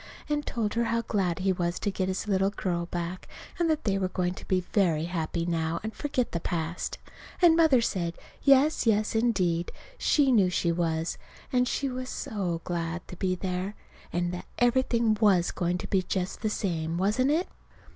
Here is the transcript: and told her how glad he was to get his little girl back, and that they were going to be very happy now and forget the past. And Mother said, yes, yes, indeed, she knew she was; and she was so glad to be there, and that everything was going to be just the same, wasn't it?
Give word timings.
and 0.27 0.47
told 0.47 0.73
her 0.73 0.85
how 0.85 1.03
glad 1.03 1.37
he 1.37 1.53
was 1.53 1.77
to 1.77 1.91
get 1.91 2.07
his 2.07 2.27
little 2.27 2.49
girl 2.49 2.87
back, 2.87 3.27
and 3.59 3.69
that 3.69 3.83
they 3.83 3.99
were 3.99 4.07
going 4.07 4.33
to 4.33 4.47
be 4.47 4.61
very 4.73 5.05
happy 5.05 5.45
now 5.45 5.79
and 5.83 5.93
forget 5.93 6.31
the 6.31 6.39
past. 6.39 6.97
And 7.39 7.55
Mother 7.55 7.81
said, 7.81 8.15
yes, 8.41 8.87
yes, 8.87 9.13
indeed, 9.13 9.71
she 9.99 10.31
knew 10.31 10.49
she 10.49 10.71
was; 10.71 11.19
and 11.53 11.67
she 11.67 11.87
was 11.87 12.09
so 12.09 12.61
glad 12.63 13.07
to 13.09 13.15
be 13.15 13.35
there, 13.35 13.75
and 14.11 14.33
that 14.33 14.45
everything 14.57 15.19
was 15.21 15.51
going 15.51 15.77
to 15.77 15.87
be 15.87 16.01
just 16.01 16.41
the 16.41 16.49
same, 16.49 16.97
wasn't 16.97 17.29
it? 17.29 17.47